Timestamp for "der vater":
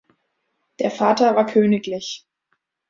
0.79-1.35